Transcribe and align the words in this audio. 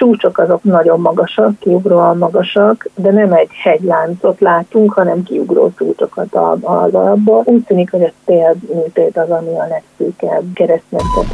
csúcsok 0.00 0.38
azok 0.38 0.62
nagyon 0.62 1.00
magasak, 1.00 1.58
kiugróan 1.58 2.18
magasak, 2.18 2.88
de 2.94 3.10
nem 3.10 3.32
egy 3.32 3.48
hegyláncot 3.62 4.40
látunk, 4.40 4.92
hanem 4.92 5.22
kiugró 5.22 5.72
csúcsokat 5.78 6.34
az 6.34 6.58
alapból. 6.62 7.42
Úgy 7.44 7.62
tűnik, 7.62 7.90
hogy 7.90 8.02
a 8.02 8.10
tél 8.24 8.54
műtét 8.74 9.16
az, 9.16 9.30
ami 9.30 9.58
a 9.58 9.66
legszűkebb 9.68 10.42
keresztmetszet. 10.54 11.26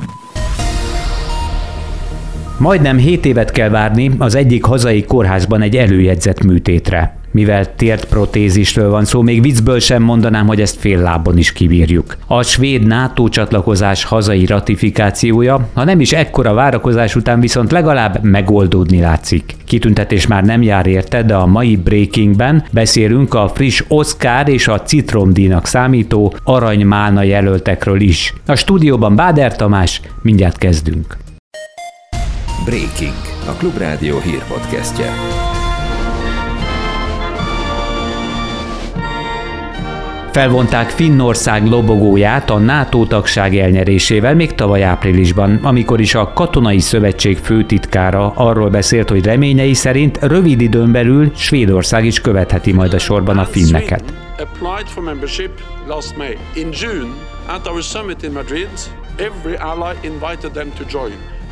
Majdnem 2.58 2.96
7 2.96 3.26
évet 3.26 3.50
kell 3.50 3.68
várni 3.68 4.10
az 4.18 4.34
egyik 4.34 4.64
hazai 4.64 5.05
kórházban 5.05 5.62
egy 5.62 5.77
előjegyzett 5.77 6.45
műtétre. 6.45 7.17
Mivel 7.37 7.66
protézisről 8.09 8.91
van 8.91 9.05
szó, 9.05 9.23
még 9.23 9.43
viccből 9.43 9.79
sem 9.79 10.02
mondanám, 10.02 10.46
hogy 10.46 10.61
ezt 10.61 10.80
fél 10.80 11.00
lábon 11.00 11.39
is 11.39 11.52
kibírjuk. 11.52 12.16
A 12.27 12.43
svéd 12.43 12.87
NATO 12.87 13.29
csatlakozás 13.29 14.05
hazai 14.05 14.46
ratifikációja, 14.46 15.69
ha 15.75 15.84
nem 15.84 16.01
is 16.01 16.12
ekkora 16.12 16.55
várakozás 16.55 17.16
után 17.16 17.41
viszont 17.41 17.73
legalább 17.73 18.25
megoldódni 18.25 19.01
látszik. 19.01 19.57
Kitüntetés 19.64 20.27
már 20.27 20.45
nem 20.45 20.62
jár 20.62 20.87
érte, 20.87 21.23
de 21.23 21.34
a 21.34 21.46
mai 21.46 21.77
Breakingben 21.77 22.65
beszélünk 22.70 23.34
a 23.34 23.48
friss 23.48 23.82
Oscar 23.88 24.48
és 24.48 24.68
a 24.68 24.82
Citromdínak 24.82 25.66
számító 25.66 26.34
aranymálna 26.45 27.23
jelöltekről 27.23 28.01
is. 28.01 28.34
A 28.46 28.55
stúdióban 28.55 29.16
Báder 29.16 29.57
Tamás, 29.57 30.01
mindjárt 30.23 30.59
kezdünk. 30.59 31.16
Breaking, 32.65 33.15
a 33.48 33.52
Klubrádió 33.52 34.18
hírpodcastje. 34.18 35.07
Felvonták 40.36 40.90
Finnország 40.90 41.66
lobogóját 41.66 42.50
a 42.50 42.58
NATO 42.58 43.06
tagság 43.06 43.56
elnyerésével 43.56 44.34
még 44.34 44.54
tavaly 44.54 44.82
áprilisban, 44.82 45.59
amikor 45.62 46.00
is 46.00 46.14
a 46.14 46.32
Katonai 46.32 46.80
Szövetség 46.80 47.38
főtitkára 47.38 48.32
arról 48.34 48.70
beszélt, 48.70 49.09
hogy 49.09 49.24
reményei 49.24 49.74
szerint 49.74 50.18
rövid 50.20 50.60
időn 50.60 50.92
belül 50.92 51.32
Svédország 51.34 52.04
is 52.04 52.20
követheti 52.20 52.73
majd 52.73 52.93
a 52.93 52.98
sorban 52.98 53.38
a 53.38 53.45
finneket. 53.45 54.02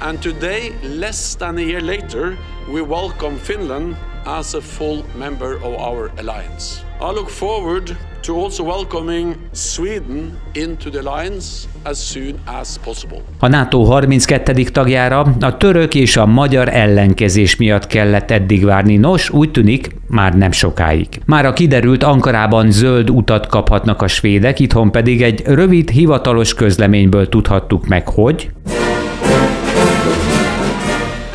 And 0.00 0.19
today, 0.19 0.72
less 0.98 1.34
than 1.36 1.56
a 1.56 1.60
year 1.60 1.82
later, 1.82 2.36
we 2.72 2.82
welcome 2.82 3.36
Finland 3.42 3.96
as 4.25 4.55
a 4.55 4.61
full 4.61 5.05
member 5.19 5.55
of 5.55 5.75
our 5.78 6.11
alliance. 6.17 6.83
I 7.00 7.12
look 7.12 7.28
forward 7.28 7.97
to 8.22 8.34
also 8.34 8.64
welcoming 8.64 9.36
Sweden 9.53 10.39
into 10.53 10.91
the 10.91 10.98
alliance 10.98 11.66
as 11.83 11.98
soon 11.98 12.34
as 12.44 12.78
possible. 12.84 13.22
A 13.39 13.48
NATO 13.48 13.84
32. 13.84 14.53
tagjára 14.62 15.34
a 15.41 15.56
török 15.56 15.94
és 15.94 16.16
a 16.16 16.27
magyar 16.27 16.69
ellenkezés 16.69 17.56
miatt 17.56 17.86
kellett 17.86 18.31
eddig 18.31 18.64
várni. 18.64 18.97
Nos, 18.97 19.31
úgy 19.31 19.50
tűnik, 19.50 19.97
már 20.08 20.34
nem 20.34 20.53
sokáig. 20.53 21.09
Már 21.27 21.47
a 21.47 21.53
kiderült 21.53 22.03
Ankarában 22.03 22.70
zöld 22.70 23.11
utat 23.11 23.47
kaphatnak 23.47 24.03
a 24.03 24.06
svédek, 24.06 24.61
itthon 24.61 24.91
pedig 24.91 25.22
egy 25.22 25.42
rövid 25.47 25.91
hivatalos 25.91 26.55
közleményből 26.55 27.28
tudhattuk 27.28 27.86
meg, 27.86 28.09
hogy 28.09 28.50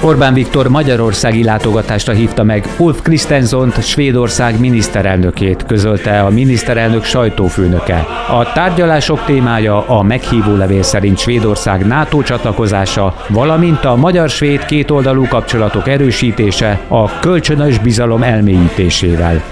Orbán 0.10 0.34
Viktor 0.34 0.68
magyarországi 0.68 1.44
látogatásra 1.44 2.14
hívta 2.14 2.44
meg 2.44 2.68
Ulf 2.78 3.02
Kristenszont, 3.02 3.84
Svédország 3.84 4.60
miniszterelnökét, 4.60 5.66
közölte 5.66 6.20
a 6.20 6.30
miniszterelnök 6.30 7.04
sajtófőnöke. 7.04 8.06
A 8.30 8.52
tárgyalások 8.54 9.26
témája 9.26 9.88
a 9.88 10.02
meghívó 10.04 10.56
levél 10.56 10.84
szerint 10.84 11.18
Svédország 11.18 11.88
NATO 11.88 12.22
csatlakozása, 12.22 13.16
valamint 13.28 13.86
a 13.86 13.96
magyar-svéd 13.96 14.66
kétoldalú 14.66 15.28
kapcsolatok 15.28 15.88
erősítése 15.88 16.80
a 16.88 17.20
kölcsönös 17.20 17.80
bizalom 17.80 18.24
elmélyítésével. 18.24 19.44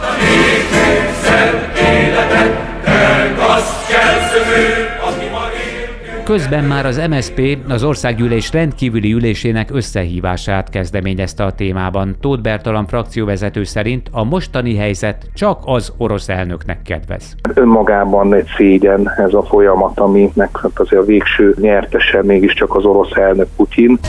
Közben 6.28 6.64
már 6.64 6.86
az 6.86 7.08
MSP 7.10 7.58
az 7.70 7.84
országgyűlés 7.84 8.52
rendkívüli 8.52 9.14
ülésének 9.14 9.70
összehívását 9.72 10.70
kezdeményezte 10.70 11.44
a 11.44 11.52
témában. 11.52 12.16
Tóth 12.20 12.42
Bertalan 12.42 12.88
frakcióvezető 12.88 13.64
szerint 13.64 14.10
a 14.12 14.24
mostani 14.24 14.76
helyzet 14.76 15.30
csak 15.34 15.60
az 15.66 15.94
orosz 15.98 16.30
elnöknek 16.30 16.82
kedvez. 16.82 17.36
Önmagában 17.54 18.34
egy 18.34 18.48
szégyen 18.58 19.12
ez 19.18 19.34
a 19.34 19.44
folyamat, 19.44 20.00
aminek 20.00 20.58
hát 20.62 20.72
azért 20.80 21.02
a 21.02 21.06
végső 21.06 21.56
nyertese 21.60 22.24
mégiscsak 22.24 22.76
az 22.76 22.86
orosz 22.86 23.16
elnök 23.16 23.48
Putyin. 23.56 24.00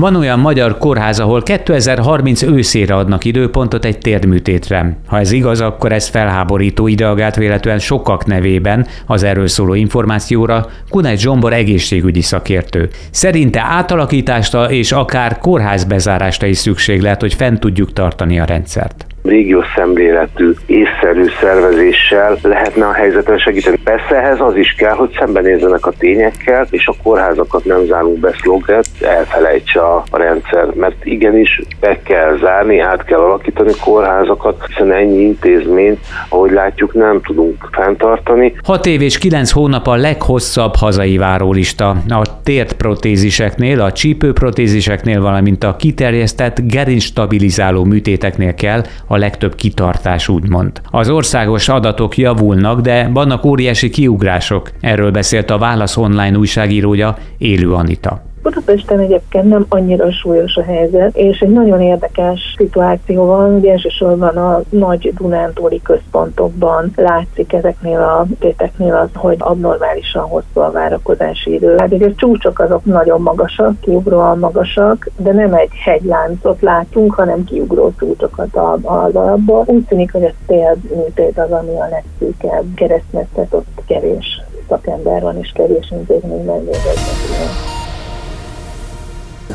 Van 0.00 0.16
olyan 0.16 0.38
magyar 0.38 0.78
kórház, 0.78 1.20
ahol 1.20 1.42
2030 1.42 2.42
őszére 2.42 2.94
adnak 2.94 3.24
időpontot 3.24 3.84
egy 3.84 3.98
térdműtétre. 3.98 4.96
Ha 5.06 5.18
ez 5.18 5.32
igaz, 5.32 5.60
akkor 5.60 5.92
ez 5.92 6.08
felháborító 6.08 6.86
ideagált 6.86 7.36
véletlenül 7.36 7.80
sokak 7.80 8.26
nevében 8.26 8.86
az 9.06 9.22
erről 9.22 9.46
szóló 9.46 9.74
információra 9.74 10.66
Kunegy 10.88 11.18
Zsombor 11.18 11.52
egészségügyi 11.52 12.20
szakértő. 12.20 12.88
Szerinte 13.10 13.60
átalakításra 13.60 14.70
és 14.70 14.92
akár 14.92 15.38
kórházbezárásra 15.38 16.46
is 16.46 16.58
szükség 16.58 17.00
lehet, 17.00 17.20
hogy 17.20 17.34
fent 17.34 17.60
tudjuk 17.60 17.92
tartani 17.92 18.40
a 18.40 18.44
rendszert 18.44 19.06
régiós 19.22 19.66
szemléletű, 19.76 20.52
észszerű 20.66 21.24
szervezéssel 21.40 22.38
lehetne 22.42 22.86
a 22.86 22.92
helyzeten 22.92 23.38
segíteni. 23.38 23.76
Persze 23.84 24.16
ehhez 24.16 24.40
az 24.40 24.56
is 24.56 24.74
kell, 24.78 24.94
hogy 24.94 25.16
szembenézzenek 25.18 25.86
a 25.86 25.92
tényekkel, 25.98 26.66
és 26.70 26.86
a 26.86 26.94
kórházakat 27.02 27.64
nem 27.64 27.84
zárunk 27.84 28.18
be 28.18 28.34
szloget, 28.40 28.86
elfelejtse 29.00 29.80
a, 29.80 30.04
rendszer, 30.10 30.66
mert 30.74 31.04
igenis 31.04 31.62
be 31.80 31.98
kell 32.02 32.38
zárni, 32.40 32.78
át 32.78 33.04
kell 33.04 33.18
alakítani 33.18 33.72
kórházakat, 33.84 34.64
hiszen 34.66 34.92
ennyi 34.92 35.20
intézményt, 35.20 35.98
ahogy 36.28 36.50
látjuk, 36.50 36.94
nem 36.94 37.20
tudunk 37.20 37.68
fenntartani. 37.72 38.54
6 38.64 38.86
év 38.86 39.00
és 39.00 39.18
9 39.18 39.50
hónap 39.50 39.86
a 39.86 39.94
leghosszabb 39.94 40.74
hazai 40.74 41.16
várólista. 41.16 41.88
A 42.08 42.42
tért 42.42 42.72
protéziseknél, 42.72 43.80
a 43.80 43.92
csípőprotéziseknél, 43.92 45.20
valamint 45.20 45.64
a 45.64 45.76
kiterjesztett 45.76 46.60
gerincstabilizáló 46.60 47.84
műtéteknél 47.84 48.54
kell 48.54 48.82
a 49.12 49.16
legtöbb 49.16 49.54
kitartás 49.54 50.28
úgymond. 50.28 50.80
Az 50.90 51.10
országos 51.10 51.68
adatok 51.68 52.16
javulnak, 52.16 52.80
de 52.80 53.08
vannak 53.12 53.44
óriási 53.44 53.90
kiugrások. 53.90 54.70
Erről 54.80 55.10
beszélt 55.10 55.50
a 55.50 55.58
Válasz 55.58 55.96
online 55.96 56.38
újságírója 56.38 57.16
Élő 57.38 57.72
Anita. 57.72 58.29
Budapesten 58.42 58.98
egyébként 58.98 59.48
nem 59.48 59.66
annyira 59.68 60.12
súlyos 60.12 60.56
a 60.56 60.62
helyzet, 60.62 61.16
és 61.16 61.40
egy 61.40 61.48
nagyon 61.48 61.80
érdekes 61.80 62.54
szituáció 62.56 63.24
van, 63.24 63.54
ugye 63.54 63.70
elsősorban 63.70 64.36
a 64.36 64.60
nagy 64.68 65.12
Dunántúli 65.14 65.80
központokban 65.82 66.92
látszik 66.96 67.52
ezeknél 67.52 68.00
a 68.00 68.26
téteknél 68.38 68.94
az, 68.94 69.08
hogy 69.14 69.36
abnormálisan 69.38 70.22
hosszú 70.22 70.60
a 70.60 70.70
várakozási 70.70 71.52
idő. 71.52 71.76
Hát 71.78 71.92
ugye 71.92 72.06
a 72.06 72.14
csúcsok 72.16 72.58
azok 72.58 72.84
nagyon 72.84 73.20
magasak, 73.22 73.80
kiugróan 73.80 74.38
magasak, 74.38 75.10
de 75.16 75.32
nem 75.32 75.54
egy 75.54 75.70
hegyláncot 75.84 76.60
látunk, 76.60 77.14
hanem 77.14 77.44
kiugró 77.44 77.92
csúcsokat 77.98 78.56
az 78.56 79.14
alapból. 79.14 79.64
Úgy 79.66 79.84
tűnik, 79.84 80.12
hogy 80.12 80.24
a 80.24 80.32
télműtét 80.46 81.38
az, 81.38 81.50
ami 81.50 81.76
a 81.76 81.88
legszűkebb 81.90 82.64
keresztmetszet, 82.74 83.54
ott 83.54 83.82
kevés 83.86 84.42
szakember 84.68 85.22
van, 85.22 85.38
és 85.38 85.52
kevés 85.54 85.90
intézményben 85.90 86.58
végeznek. 86.58 87.69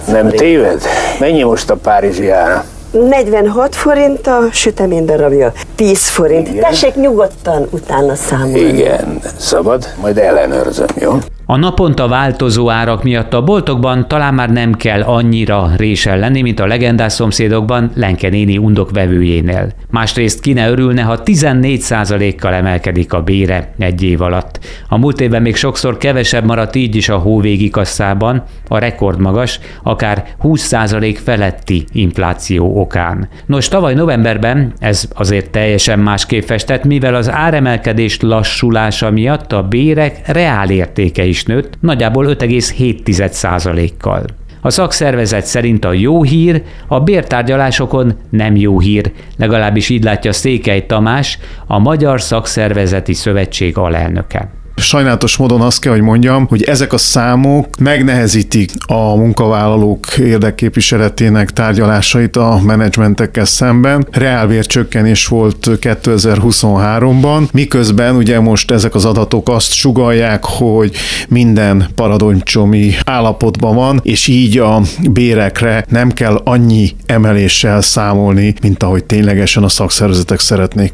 Nem 0.07 0.29
téved? 0.29 0.81
Mennyi 1.19 1.43
most 1.43 1.69
a 1.69 1.75
Párizsi 1.75 2.29
ára? 2.29 2.65
46 3.03 3.75
forint 3.75 4.27
a 4.27 4.39
sütemény 4.51 5.05
darabja, 5.05 5.51
10 5.75 6.07
forint. 6.07 6.47
Igen. 6.47 6.61
Tessék 6.61 6.95
nyugodtan 6.95 7.67
utána 7.71 8.15
számolni. 8.15 8.59
Igen, 8.59 9.19
szabad? 9.37 9.87
Majd 10.01 10.17
ellenőrzöm, 10.17 10.87
jó? 10.99 11.11
A 11.47 11.57
naponta 11.57 12.07
változó 12.07 12.69
árak 12.69 13.03
miatt 13.03 13.33
a 13.33 13.43
boltokban 13.43 14.07
talán 14.07 14.33
már 14.33 14.49
nem 14.49 14.73
kell 14.73 15.01
annyira 15.01 15.71
résel 15.77 16.17
lenni, 16.17 16.41
mint 16.41 16.59
a 16.59 16.65
legendás 16.65 17.13
szomszédokban 17.13 17.91
Lenke 17.95 18.29
néni 18.29 18.57
undok 18.57 18.91
vevőjénél. 18.91 19.71
Másrészt 19.89 20.39
ki 20.39 20.53
ne 20.53 20.69
örülne, 20.69 21.01
ha 21.01 21.19
14%-kal 21.25 22.53
emelkedik 22.53 23.13
a 23.13 23.21
bére 23.21 23.73
egy 23.79 24.03
év 24.03 24.21
alatt. 24.21 24.59
A 24.89 24.97
múlt 24.97 25.21
évben 25.21 25.41
még 25.41 25.55
sokszor 25.55 25.97
kevesebb 25.97 26.45
maradt 26.45 26.75
így 26.75 26.95
is 26.95 27.09
a 27.09 27.17
hóvégi 27.17 27.69
kasszában, 27.69 28.43
a 28.67 28.77
rekordmagas, 28.77 29.59
akár 29.83 30.25
20% 30.43 31.17
feletti 31.23 31.85
infláció 31.91 32.81
okán. 32.85 33.27
Nos, 33.45 33.67
tavaly 33.67 33.93
novemberben 33.93 34.73
ez 34.79 35.07
azért 35.13 35.49
teljesen 35.49 35.99
másképp 35.99 36.43
festett, 36.43 36.83
mivel 36.83 37.15
az 37.15 37.31
áremelkedés 37.31 38.21
lassulása 38.21 39.11
miatt 39.11 39.51
a 39.51 39.63
bérek 39.63 40.27
reál 40.27 40.69
értéke 40.69 41.23
is 41.23 41.43
nőtt, 41.43 41.77
nagyjából 41.79 42.25
5,7%-kal. 42.25 44.25
A 44.61 44.69
szakszervezet 44.69 45.45
szerint 45.45 45.85
a 45.85 45.93
jó 45.93 46.23
hír 46.23 46.63
a 46.87 46.99
bértárgyalásokon 46.99 48.13
nem 48.29 48.55
jó 48.55 48.79
hír, 48.79 49.11
legalábbis 49.37 49.89
így 49.89 50.03
látja 50.03 50.33
Székely 50.33 50.85
Tamás, 50.85 51.39
a 51.67 51.79
Magyar 51.79 52.21
Szakszervezeti 52.21 53.13
Szövetség 53.13 53.77
alelnöke. 53.77 54.54
Sajnálatos 54.77 55.37
módon 55.37 55.61
azt 55.61 55.79
kell, 55.79 55.91
hogy 55.91 56.01
mondjam, 56.01 56.47
hogy 56.47 56.63
ezek 56.63 56.93
a 56.93 56.97
számok 56.97 57.77
megnehezítik 57.79 58.71
a 58.87 59.15
munkavállalók 59.15 60.17
érdekképviseletének 60.17 61.51
tárgyalásait 61.51 62.35
a 62.35 62.59
menedzsmentekkel 62.63 63.45
szemben. 63.45 64.07
Reálbércsökkenés 64.11 65.27
volt 65.27 65.67
2023-ban, 65.81 67.51
miközben 67.51 68.15
ugye 68.15 68.39
most 68.39 68.71
ezek 68.71 68.95
az 68.95 69.05
adatok 69.05 69.49
azt 69.49 69.73
sugalják, 69.73 70.43
hogy 70.43 70.95
minden 71.27 71.87
paradonycsomi 71.95 72.93
állapotban 73.05 73.75
van, 73.75 73.99
és 74.03 74.27
így 74.27 74.57
a 74.57 74.81
bérekre 75.11 75.85
nem 75.89 76.11
kell 76.11 76.41
annyi 76.43 76.89
emeléssel 77.05 77.81
számolni, 77.81 78.53
mint 78.61 78.83
ahogy 78.83 79.03
ténylegesen 79.03 79.63
a 79.63 79.69
szakszervezetek 79.69 80.39
szeretnék. 80.39 80.93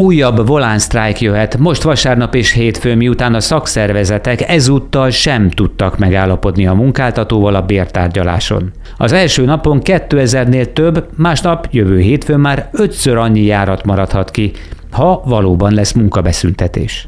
Újabb 0.00 0.46
volánsztrájk 0.46 1.20
jöhet 1.20 1.58
most 1.58 1.82
vasárnap 1.82 2.34
és 2.34 2.52
hétfő, 2.52 2.94
miután 2.94 3.34
a 3.34 3.40
szakszervezetek 3.40 4.48
ezúttal 4.48 5.10
sem 5.10 5.50
tudtak 5.50 5.98
megállapodni 5.98 6.66
a 6.66 6.74
munkáltatóval 6.74 7.54
a 7.54 7.62
bértárgyaláson. 7.62 8.70
Az 8.96 9.12
első 9.12 9.44
napon 9.44 9.80
2000-nél 9.84 10.72
több, 10.72 11.06
másnap 11.16 11.68
jövő 11.70 11.98
hétfőn 11.98 12.40
már 12.40 12.68
ötször 12.72 13.16
annyi 13.16 13.42
járat 13.42 13.84
maradhat 13.84 14.30
ki, 14.30 14.52
ha 14.90 15.22
valóban 15.24 15.74
lesz 15.74 15.92
munkabeszüntetés. 15.92 17.04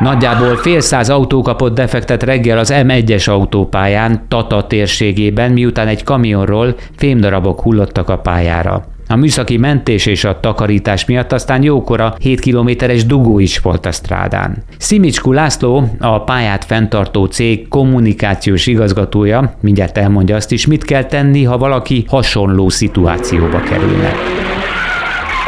Nagyjából 0.00 0.56
fél 0.56 0.80
száz 0.80 1.10
autó 1.10 1.42
kapott 1.42 1.74
defektet 1.74 2.22
reggel 2.22 2.58
az 2.58 2.72
M1-es 2.74 3.30
autópályán 3.30 4.24
Tata 4.28 4.66
térségében, 4.66 5.52
miután 5.52 5.88
egy 5.88 6.04
kamionról 6.04 6.74
fémdarabok 6.96 7.60
hullottak 7.60 8.08
a 8.08 8.18
pályára. 8.18 8.96
A 9.10 9.16
műszaki 9.16 9.56
mentés 9.56 10.06
és 10.06 10.24
a 10.24 10.40
takarítás 10.40 11.04
miatt 11.04 11.32
aztán 11.32 11.62
jókora 11.62 12.14
7 12.20 12.40
kilométeres 12.40 13.06
dugó 13.06 13.38
is 13.38 13.58
volt 13.58 13.86
a 13.86 13.92
strádán. 13.92 14.56
Szimicskú 14.78 15.32
László, 15.32 15.90
a 15.98 16.20
pályát 16.20 16.64
fenntartó 16.64 17.24
cég 17.24 17.68
kommunikációs 17.68 18.66
igazgatója, 18.66 19.54
mindjárt 19.60 19.98
elmondja 19.98 20.36
azt 20.36 20.52
is, 20.52 20.66
mit 20.66 20.84
kell 20.84 21.04
tenni, 21.04 21.44
ha 21.44 21.58
valaki 21.58 22.04
hasonló 22.08 22.68
szituációba 22.68 23.60
kerülne 23.60 24.14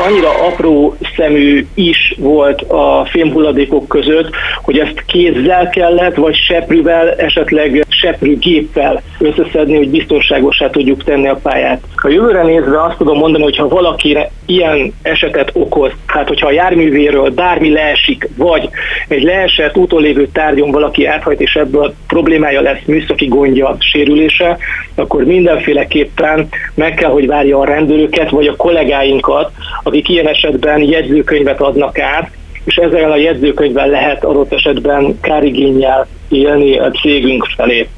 annyira 0.06 0.46
apró 0.46 0.96
szemű 1.20 1.66
is 1.74 2.14
volt 2.18 2.62
a 2.62 3.06
fémhulladékok 3.10 3.88
között, 3.88 4.30
hogy 4.62 4.78
ezt 4.78 5.04
kézzel 5.06 5.68
kellett, 5.68 6.14
vagy 6.14 6.34
seprűvel, 6.34 7.10
esetleg 7.10 7.86
seprűgéppel 7.88 9.02
összeszedni, 9.18 9.76
hogy 9.76 9.90
biztonságosá 9.90 10.70
tudjuk 10.70 11.04
tenni 11.04 11.28
a 11.28 11.40
pályát. 11.42 11.82
A 11.96 12.08
jövőre 12.08 12.42
nézve 12.42 12.82
azt 12.82 12.96
tudom 12.96 13.18
mondani, 13.18 13.42
hogy 13.42 13.56
ha 13.56 13.68
valakire 13.68 14.30
ilyen 14.46 14.92
esetet 15.02 15.50
okoz, 15.52 15.90
tehát 16.12 16.28
hogyha 16.28 16.46
a 16.46 16.52
járművéről 16.52 17.30
bármi 17.30 17.70
leesik, 17.70 18.28
vagy 18.36 18.68
egy 19.08 19.22
leesett 19.22 19.76
utolévő 19.76 20.28
tárgyon 20.32 20.70
valaki 20.70 21.06
áthajt, 21.06 21.40
és 21.40 21.54
ebből 21.54 21.94
problémája 22.08 22.60
lesz 22.60 22.82
műszaki 22.86 23.26
gondja, 23.26 23.76
sérülése, 23.78 24.58
akkor 24.94 25.24
mindenféleképpen 25.24 26.48
meg 26.74 26.94
kell, 26.94 27.10
hogy 27.10 27.26
várja 27.26 27.58
a 27.58 27.64
rendőröket, 27.64 28.30
vagy 28.30 28.46
a 28.46 28.56
kollégáinkat, 28.56 29.50
akik 29.82 30.08
ilyen 30.08 30.28
esetben 30.28 30.80
jegyzőkönyvet 31.10 31.60
adnak 31.60 31.98
át, 31.98 32.30
és 32.64 32.76
ezzel 32.76 33.10
a 33.10 33.16
jegyzőkönyvben 33.16 33.88
lehet 33.88 34.24
adott 34.24 34.52
esetben 34.52 35.20
kárigényel 35.20 36.06
élni 36.28 36.78
a 36.78 36.90
cégünk 36.90 37.46
felé. 37.56 37.88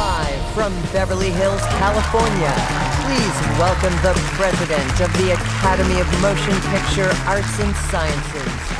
Live 0.00 0.42
from 0.54 0.72
Beverly 0.92 1.32
Hills, 1.40 1.64
California, 1.78 2.52
please 3.04 3.38
welcome 3.58 3.96
the 4.06 4.14
president 4.38 4.94
of 5.04 5.10
the 5.20 5.28
Academy 5.38 6.00
of 6.00 6.08
Motion 6.20 6.56
Picture 6.72 7.12
Arts 7.32 7.58
and 7.64 7.74
Sciences. 7.88 8.79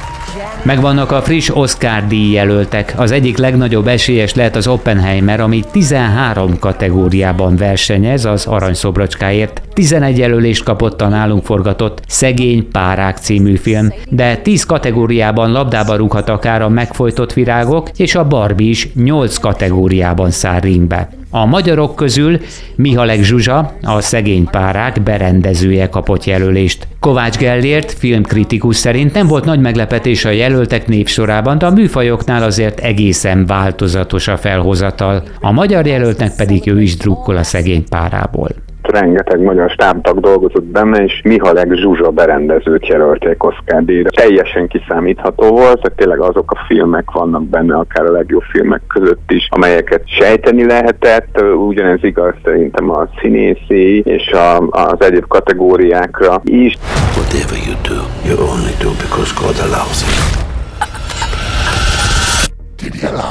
Megvannak 0.62 1.10
a 1.10 1.22
friss 1.22 1.48
Oscar 1.48 2.06
díjjelöltek. 2.06 2.94
Az 2.96 3.10
egyik 3.10 3.36
legnagyobb 3.36 3.86
esélyes 3.86 4.34
lehet 4.34 4.56
az 4.56 4.66
Oppenheimer, 4.66 5.40
ami 5.40 5.64
13 5.72 6.58
kategóriában 6.58 7.56
versenyez 7.56 8.24
az 8.24 8.46
aranyszobracskáért. 8.46 9.62
11 9.72 10.18
jelölést 10.18 10.64
kapott 10.64 11.00
a 11.00 11.08
nálunk 11.08 11.44
forgatott 11.44 12.02
Szegény 12.06 12.68
Párák 12.70 13.16
című 13.16 13.56
film, 13.56 13.92
de 14.08 14.36
10 14.36 14.64
kategóriában 14.64 15.52
labdába 15.52 15.96
rúghat 15.96 16.28
akár 16.28 16.62
a 16.62 16.68
megfojtott 16.68 17.32
virágok, 17.32 17.88
és 17.96 18.14
a 18.14 18.26
Barbie 18.26 18.68
is 18.68 18.88
8 18.94 19.36
kategóriában 19.36 20.30
száll 20.30 20.60
ringbe. 20.60 21.08
A 21.32 21.46
magyarok 21.46 21.96
közül 21.96 22.40
Mihalek 22.74 23.22
Zsuzsa, 23.22 23.72
a 23.82 24.00
szegény 24.00 24.44
párák 24.44 25.02
berendezője 25.02 25.88
kapott 25.88 26.24
jelölést. 26.24 26.86
Kovács 27.00 27.36
Gellért, 27.36 27.92
filmkritikus 27.92 28.76
szerint 28.76 29.12
nem 29.12 29.26
volt 29.26 29.44
nagy 29.44 29.60
meglepetés 29.60 30.24
a 30.24 30.30
jelöltek 30.30 30.86
népsorában, 30.86 31.58
de 31.58 31.66
a 31.66 31.70
műfajoknál 31.70 32.42
azért 32.42 32.80
egészen 32.80 33.46
változatos 33.46 34.28
a 34.28 34.36
felhozatal. 34.36 35.22
A 35.40 35.52
magyar 35.52 35.86
jelöltnek 35.86 36.36
pedig 36.36 36.66
ő 36.66 36.82
is 36.82 36.96
drukkol 36.96 37.36
a 37.36 37.42
szegény 37.42 37.84
párából 37.88 38.48
rengeteg 38.86 39.40
magyar 39.40 39.70
stábtag 39.70 40.20
dolgozott 40.20 40.64
benne, 40.64 41.04
és 41.04 41.20
Mihalek 41.24 41.72
Zsuzsa 41.72 42.10
berendezőt 42.10 42.86
jelölték 42.86 43.44
Oscar 43.44 43.84
díjra. 43.84 44.10
Teljesen 44.10 44.68
kiszámítható 44.68 45.48
volt, 45.48 45.80
tehát 45.80 45.96
tényleg 45.96 46.20
azok 46.20 46.50
a 46.50 46.64
filmek 46.66 47.10
vannak 47.10 47.44
benne, 47.44 47.76
akár 47.76 48.04
a 48.04 48.12
legjobb 48.12 48.42
filmek 48.42 48.82
között 48.86 49.30
is, 49.30 49.48
amelyeket 49.50 50.02
sejteni 50.06 50.66
lehetett, 50.66 51.42
ugyanez 51.66 52.04
igaz 52.04 52.34
szerintem 52.44 52.90
a 52.90 53.08
színészi 53.20 54.00
és 54.00 54.32
a, 54.32 54.58
az 54.70 54.96
egyéb 54.98 55.26
kategóriákra 55.26 56.40
is. 56.44 56.78
Whatever 57.16 57.58
you 57.66 57.76
do, 57.82 58.00
you 58.28 58.36
only 58.50 58.74
do 58.80 58.90
because 59.04 59.32
God 59.42 59.56
allows 59.66 60.02
it. 60.02 60.09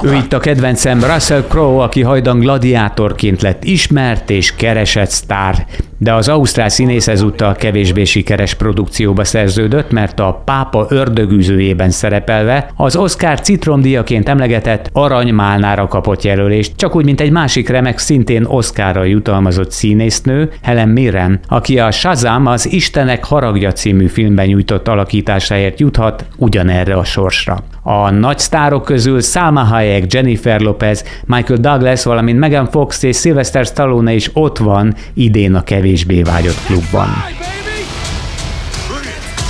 Ő 0.03 0.13
itt 0.13 0.33
a 0.33 0.39
kedvencem 0.39 1.03
Russell 1.03 1.43
Crowe, 1.47 1.83
aki 1.83 2.01
hajdan 2.01 2.39
gladiátorként 2.39 3.41
lett 3.41 3.63
ismert 3.63 4.29
és 4.29 4.55
keresett 4.55 5.09
sztár, 5.09 5.65
de 5.97 6.13
az 6.13 6.27
ausztrál 6.27 6.69
színész 6.69 7.07
ezúttal 7.07 7.53
kevésbé 7.55 8.03
sikeres 8.03 8.53
produkcióba 8.53 9.23
szerződött, 9.23 9.91
mert 9.91 10.19
a 10.19 10.41
pápa 10.45 10.85
ördögűzőjében 10.89 11.89
szerepelve 11.89 12.71
az 12.75 12.95
Oscar 12.95 13.41
citromdiaként 13.41 14.29
emlegetett 14.29 14.89
aranymálnára 14.93 15.87
kapott 15.87 16.23
jelölést, 16.23 16.75
csak 16.75 16.95
úgy, 16.95 17.05
mint 17.05 17.21
egy 17.21 17.31
másik 17.31 17.69
remek 17.69 17.97
szintén 17.97 18.45
Oscarra 18.45 19.03
jutalmazott 19.03 19.71
színésznő, 19.71 20.51
Helen 20.61 20.89
Mirren, 20.89 21.39
aki 21.47 21.79
a 21.79 21.91
Shazam 21.91 22.45
az 22.45 22.71
Istenek 22.71 23.25
haragja 23.25 23.71
című 23.71 24.07
filmben 24.07 24.45
nyújtott 24.45 24.87
alakításáért 24.87 25.79
juthat 25.79 26.25
ugyanerre 26.37 26.95
a 26.95 27.03
sorsra. 27.03 27.63
A 27.83 28.09
nagy 28.09 28.39
sztárok 28.39 28.85
közül 28.85 29.21
Salma 29.21 29.63
Hayek, 29.63 30.13
Jennifer 30.13 30.59
Lopez, 30.59 31.03
Michael 31.25 31.59
Douglas, 31.59 32.03
valamint 32.03 32.39
Megan 32.39 32.69
Fox 32.69 33.03
és 33.03 33.17
Sylvester 33.17 33.65
Stallone 33.65 34.13
is 34.13 34.29
ott 34.33 34.57
van 34.57 34.95
idén 35.13 35.55
a 35.55 35.63
kevésbé 35.63 36.21
vágyott 36.21 36.65
klubban. 36.65 37.09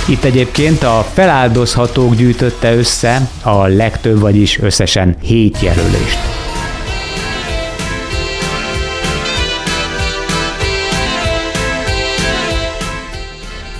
Itt 0.08 0.24
egyébként 0.24 0.82
a 0.82 1.04
feláldozhatók 1.12 2.14
gyűjtötte 2.14 2.74
össze 2.74 3.28
a 3.42 3.66
legtöbb, 3.66 4.20
vagyis 4.20 4.58
összesen 4.58 5.16
7 5.22 5.60
jelölést. 5.60 6.39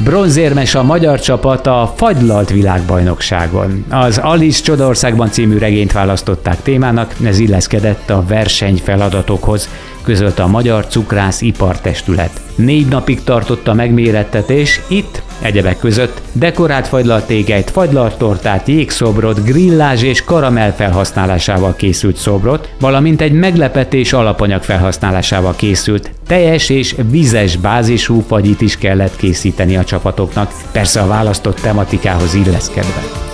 Bronzérmes 0.04 0.74
a 0.74 0.82
magyar 0.82 1.20
csapat 1.20 1.66
a 1.66 1.92
Fagylalt 1.96 2.50
világbajnokságon. 2.50 3.84
Az 3.90 4.18
Alice 4.18 4.62
Csodországban 4.62 5.30
című 5.30 5.58
regényt 5.58 5.92
választották 5.92 6.62
témának, 6.62 7.14
ez 7.24 7.38
illeszkedett 7.38 8.10
a 8.10 8.24
verseny 8.28 8.76
feladatokhoz, 8.84 9.68
közölte 10.02 10.42
a 10.42 10.46
Magyar 10.46 10.86
Cukrász 10.86 11.40
Ipartestület. 11.40 12.40
Négy 12.54 12.86
napig 12.86 13.24
tartott 13.24 13.68
a 13.68 13.74
megmérettetés, 13.74 14.80
itt 14.86 15.22
egyebek 15.40 15.78
között 15.78 16.22
dekorált 16.32 16.88
fagylaltégelyt, 16.88 17.70
fagylaltortát, 17.70 18.68
jégszobrot, 18.68 19.44
grillázs 19.44 20.02
és 20.02 20.24
karamell 20.24 20.70
felhasználásával 20.70 21.74
készült 21.76 22.16
szobrot, 22.16 22.68
valamint 22.80 23.20
egy 23.20 23.32
meglepetés 23.32 24.12
alapanyag 24.12 24.62
felhasználásával 24.62 25.54
készült 25.56 26.10
teljes 26.26 26.68
és 26.68 26.94
vizes 27.10 27.56
bázisú 27.56 28.20
fagyit 28.20 28.60
is 28.60 28.76
kellett 28.76 29.16
készíteni 29.16 29.76
a 29.76 29.84
csapatoknak, 29.84 30.52
persze 30.72 31.00
a 31.00 31.06
választott 31.06 31.60
tematikához 31.60 32.34
illeszkedve. 32.34 33.29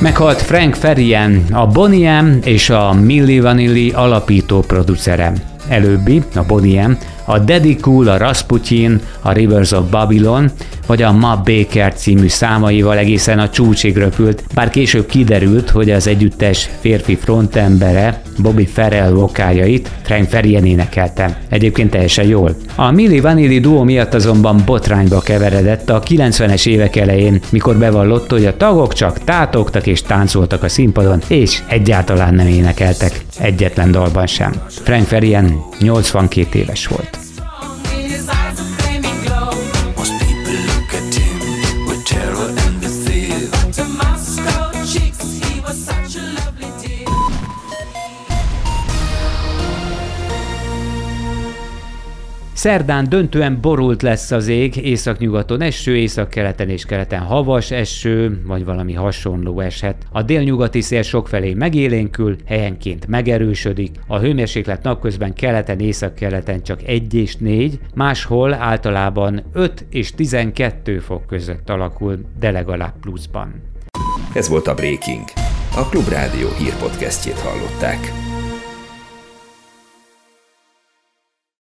Meghalt 0.00 0.42
Frank 0.42 0.74
Ferrien, 0.74 1.44
a 1.52 1.66
Boniem 1.66 2.38
és 2.44 2.70
a 2.70 2.92
Milli 2.92 3.40
Vanilli 3.40 3.90
alapító 3.90 4.60
producere. 4.60 5.32
Előbbi, 5.68 6.22
a 6.34 6.42
Boniem, 6.42 6.98
A 7.30 7.38
Daddy 7.38 7.76
Cool, 7.76 8.08
a 8.08 8.16
Rasputin, 8.16 9.00
a 9.20 9.32
Rivers 9.32 9.72
of 9.72 9.90
Babylon, 9.90 10.50
vagy 10.86 11.02
a 11.02 11.12
Ma 11.12 11.42
Baker 11.44 11.94
című 11.94 12.28
számaival 12.28 12.98
egészen 12.98 13.38
a 13.38 13.48
csúcsig 13.48 13.96
röpült, 13.96 14.42
bár 14.54 14.70
később 14.70 15.06
kiderült, 15.06 15.70
hogy 15.70 15.90
az 15.90 16.06
együttes 16.06 16.70
férfi 16.80 17.16
frontembere 17.16 18.22
Bobby 18.38 18.66
Ferrell 18.66 19.10
vokáljait 19.10 19.90
Frank 20.02 20.28
Ferien 20.28 20.64
énekelte. 20.64 21.38
Egyébként 21.48 21.90
teljesen 21.90 22.26
jól. 22.26 22.56
A 22.76 22.90
Milli 22.90 23.20
Vanilli 23.20 23.60
duo 23.60 23.84
miatt 23.84 24.14
azonban 24.14 24.62
botrányba 24.66 25.20
keveredett 25.20 25.90
a 25.90 26.02
90-es 26.02 26.66
évek 26.66 26.96
elején, 26.96 27.40
mikor 27.50 27.76
bevallott, 27.76 28.30
hogy 28.30 28.44
a 28.44 28.56
tagok 28.56 28.92
csak 28.92 29.24
tátogtak 29.24 29.86
és 29.86 30.02
táncoltak 30.02 30.62
a 30.62 30.68
színpadon, 30.68 31.20
és 31.26 31.62
egyáltalán 31.66 32.34
nem 32.34 32.46
énekeltek. 32.46 33.27
Egyetlen 33.38 33.90
dalban 33.90 34.26
sem. 34.26 34.52
Frank 34.68 35.06
Ferien 35.06 35.58
82 35.80 36.58
éves 36.58 36.86
volt. 36.86 37.27
Szerdán 52.58 53.08
döntően 53.08 53.60
borult 53.60 54.02
lesz 54.02 54.30
az 54.30 54.48
ég, 54.48 54.76
északnyugaton 54.76 55.60
eső, 55.60 55.96
északkeleten 55.96 56.68
és 56.68 56.84
keleten 56.84 57.20
havas 57.20 57.70
eső, 57.70 58.42
vagy 58.46 58.64
valami 58.64 58.92
hasonló 58.92 59.60
eshet. 59.60 59.96
A 60.12 60.22
délnyugati 60.22 60.80
szél 60.80 61.02
sokfelé 61.02 61.54
megélénkül, 61.54 62.36
helyenként 62.46 63.06
megerősödik, 63.06 63.90
a 64.06 64.18
hőmérséklet 64.18 64.82
napközben 64.82 65.34
keleten, 65.34 65.80
északkeleten 65.80 66.62
csak 66.62 66.82
1 66.82 67.14
és 67.14 67.36
4, 67.36 67.78
máshol 67.94 68.54
általában 68.54 69.42
5 69.52 69.86
és 69.90 70.12
12 70.12 70.98
fok 70.98 71.26
között 71.26 71.70
alakul, 71.70 72.18
de 72.38 72.50
legalább 72.50 72.94
pluszban. 73.00 73.62
Ez 74.34 74.48
volt 74.48 74.66
a 74.66 74.74
Breaking. 74.74 75.24
A 75.76 75.88
Klubrádió 75.88 76.48
hírpodcastjét 76.58 77.38
hallották. 77.38 78.27